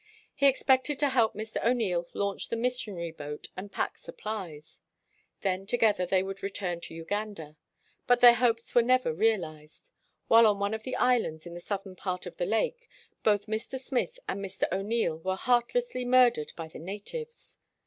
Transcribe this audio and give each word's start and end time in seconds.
He 0.33 0.47
expected 0.47 0.97
to 0.97 1.09
help 1.09 1.35
Mr. 1.35 1.57
O 1.63 1.73
'Neill 1.73 2.07
launch 2.15 2.49
the 2.49 2.55
mis 2.55 2.81
sionary 2.81 3.15
boat 3.15 3.49
and 3.55 3.71
pack 3.71 3.99
supplies. 3.99 4.81
Then 5.41 5.67
to 5.67 5.77
gether 5.77 6.07
they 6.07 6.23
would 6.23 6.41
return 6.41 6.81
to 6.81 6.95
Uganda. 6.95 7.55
But 8.07 8.19
their 8.19 8.33
hopes 8.33 8.73
were 8.73 8.81
never 8.81 9.13
realized. 9.13 9.91
While 10.27 10.47
on 10.47 10.57
one 10.57 10.73
of 10.73 10.81
the 10.81 10.95
islands 10.95 11.45
in 11.45 11.53
the 11.53 11.59
southern 11.59 11.95
part 11.95 12.25
of 12.25 12.37
the 12.37 12.47
lake, 12.47 12.89
both 13.21 13.45
Mr. 13.45 13.79
Smith 13.79 14.17
and 14.27 14.43
Mr. 14.43 14.63
O'Neill 14.71 15.19
were 15.19 15.35
heartlessly 15.35 16.03
murdered 16.03 16.51
by 16.55 16.67
the 16.67 16.79
natives. 16.79 17.59